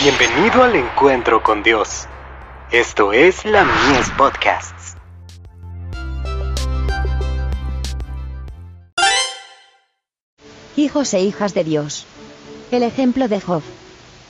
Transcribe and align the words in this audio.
Bienvenido 0.00 0.62
al 0.62 0.76
encuentro 0.76 1.42
con 1.42 1.64
Dios. 1.64 2.06
Esto 2.70 3.12
es 3.12 3.44
la 3.44 3.64
Mies 3.64 4.08
Podcasts. 4.16 4.94
Hijos 10.76 11.12
e 11.14 11.22
hijas 11.22 11.52
de 11.52 11.64
Dios. 11.64 12.06
El 12.70 12.84
ejemplo 12.84 13.26
de 13.26 13.40
Job. 13.40 13.62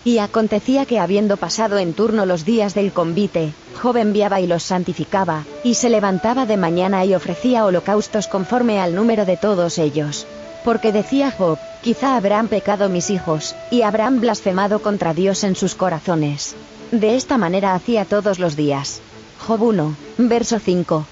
Y 0.07 0.21
acontecía 0.21 0.87
que 0.87 1.01
habiendo 1.01 1.37
pasado 1.37 1.77
en 1.77 1.93
turno 1.93 2.25
los 2.25 2.47
días 2.47 2.73
del 2.73 2.91
convite, 2.91 3.53
Job 3.83 3.99
enviaba 3.99 4.41
y 4.41 4.47
los 4.47 4.63
santificaba, 4.63 5.45
y 5.65 5.75
se 5.75 5.91
levantaba 5.91 6.47
de 6.47 6.57
mañana 6.57 7.05
y 7.05 7.15
ofrecía 7.15 7.67
holocaustos 7.67 8.27
conforme 8.27 8.81
al 8.81 8.95
número 8.95 9.27
de 9.27 9.37
todos 9.37 9.77
ellos. 9.77 10.27
Porque 10.65 10.93
decía 10.93 11.31
Job, 11.31 11.59
quizá 11.83 12.17
habrán 12.17 12.49
pecado 12.49 12.89
mis 12.89 13.11
hijos, 13.11 13.55
y 13.71 13.83
habrán 13.83 14.21
blasfemado 14.21 14.81
contra 14.83 15.15
Dios 15.15 15.45
en 15.45 15.55
sus 15.55 15.75
corazones. 15.75 16.55
De 16.91 17.17
esta 17.17 17.39
manera 17.39 17.75
hacía 17.75 18.05
todos 18.05 18.39
los 18.39 18.57
días. 18.57 19.01
Job 19.47 19.63
1, 19.63 19.95
verso 20.19 20.59
5. 20.59 21.05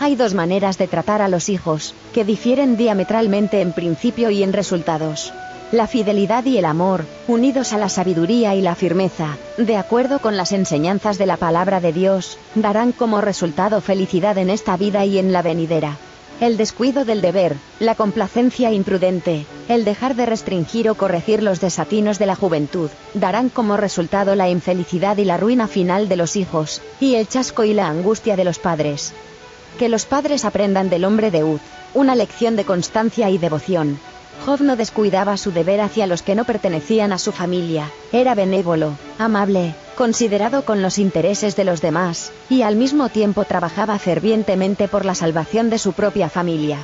Hay 0.00 0.16
dos 0.16 0.34
maneras 0.34 0.78
de 0.78 0.88
tratar 0.88 1.22
a 1.22 1.28
los 1.28 1.48
hijos, 1.48 1.94
que 2.12 2.24
difieren 2.24 2.76
diametralmente 2.76 3.60
en 3.60 3.72
principio 3.72 4.30
y 4.30 4.42
en 4.42 4.52
resultados. 4.52 5.32
La 5.70 5.86
fidelidad 5.86 6.44
y 6.44 6.58
el 6.58 6.66
amor, 6.66 7.06
unidos 7.28 7.72
a 7.72 7.78
la 7.78 7.88
sabiduría 7.88 8.54
y 8.54 8.60
la 8.60 8.74
firmeza, 8.74 9.38
de 9.56 9.76
acuerdo 9.76 10.18
con 10.18 10.36
las 10.36 10.52
enseñanzas 10.52 11.16
de 11.16 11.24
la 11.24 11.38
palabra 11.38 11.80
de 11.80 11.92
Dios, 11.92 12.36
darán 12.54 12.92
como 12.92 13.20
resultado 13.20 13.80
felicidad 13.80 14.36
en 14.36 14.50
esta 14.50 14.76
vida 14.76 15.06
y 15.06 15.18
en 15.18 15.32
la 15.32 15.40
venidera. 15.40 15.96
El 16.42 16.56
descuido 16.56 17.04
del 17.04 17.20
deber, 17.20 17.54
la 17.78 17.94
complacencia 17.94 18.72
imprudente, 18.72 19.46
el 19.68 19.84
dejar 19.84 20.16
de 20.16 20.26
restringir 20.26 20.90
o 20.90 20.96
corregir 20.96 21.40
los 21.40 21.60
desatinos 21.60 22.18
de 22.18 22.26
la 22.26 22.34
juventud, 22.34 22.90
darán 23.14 23.48
como 23.48 23.76
resultado 23.76 24.34
la 24.34 24.48
infelicidad 24.48 25.18
y 25.18 25.24
la 25.24 25.36
ruina 25.36 25.68
final 25.68 26.08
de 26.08 26.16
los 26.16 26.34
hijos, 26.34 26.82
y 26.98 27.14
el 27.14 27.28
chasco 27.28 27.62
y 27.62 27.74
la 27.74 27.86
angustia 27.86 28.34
de 28.34 28.42
los 28.42 28.58
padres. 28.58 29.12
Que 29.78 29.88
los 29.88 30.04
padres 30.04 30.44
aprendan 30.44 30.90
del 30.90 31.04
hombre 31.04 31.30
de 31.30 31.44
Uz, 31.44 31.60
una 31.94 32.16
lección 32.16 32.56
de 32.56 32.64
constancia 32.64 33.30
y 33.30 33.38
devoción, 33.38 34.00
Job 34.44 34.60
no 34.60 34.74
descuidaba 34.74 35.36
su 35.36 35.52
deber 35.52 35.80
hacia 35.80 36.08
los 36.08 36.22
que 36.22 36.34
no 36.34 36.44
pertenecían 36.44 37.12
a 37.12 37.18
su 37.18 37.30
familia, 37.30 37.90
era 38.10 38.34
benévolo, 38.34 38.96
amable, 39.18 39.74
considerado 39.96 40.64
con 40.64 40.82
los 40.82 40.98
intereses 40.98 41.54
de 41.54 41.64
los 41.64 41.80
demás, 41.80 42.32
y 42.50 42.62
al 42.62 42.74
mismo 42.74 43.08
tiempo 43.08 43.44
trabajaba 43.44 43.98
fervientemente 44.00 44.88
por 44.88 45.04
la 45.04 45.14
salvación 45.14 45.70
de 45.70 45.78
su 45.78 45.92
propia 45.92 46.28
familia. 46.28 46.78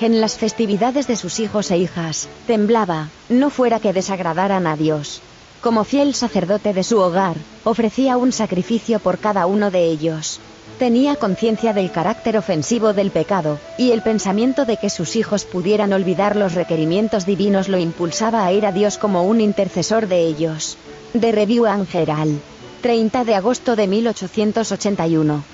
En 0.00 0.20
las 0.20 0.36
festividades 0.36 1.06
de 1.06 1.14
sus 1.14 1.38
hijos 1.38 1.70
e 1.70 1.78
hijas, 1.78 2.28
temblaba, 2.48 3.10
no 3.28 3.48
fuera 3.48 3.78
que 3.78 3.92
desagradaran 3.92 4.66
a 4.66 4.76
Dios. 4.76 5.20
Como 5.60 5.84
fiel 5.84 6.14
sacerdote 6.14 6.74
de 6.74 6.82
su 6.82 6.98
hogar, 6.98 7.36
ofrecía 7.62 8.16
un 8.16 8.32
sacrificio 8.32 8.98
por 8.98 9.18
cada 9.18 9.46
uno 9.46 9.70
de 9.70 9.84
ellos. 9.84 10.40
Tenía 10.78 11.14
conciencia 11.16 11.72
del 11.72 11.92
carácter 11.92 12.36
ofensivo 12.36 12.92
del 12.92 13.12
pecado, 13.12 13.58
y 13.78 13.92
el 13.92 14.02
pensamiento 14.02 14.64
de 14.64 14.76
que 14.76 14.90
sus 14.90 15.14
hijos 15.14 15.44
pudieran 15.44 15.92
olvidar 15.92 16.34
los 16.34 16.54
requerimientos 16.54 17.26
divinos 17.26 17.68
lo 17.68 17.78
impulsaba 17.78 18.44
a 18.44 18.52
ir 18.52 18.66
a 18.66 18.72
Dios 18.72 18.98
como 18.98 19.22
un 19.22 19.40
intercesor 19.40 20.08
de 20.08 20.26
ellos. 20.26 20.76
De 21.12 21.30
Review 21.30 21.66
Angeral. 21.66 22.40
30 22.82 23.24
de 23.24 23.34
agosto 23.36 23.76
de 23.76 23.86
1881. 23.86 25.53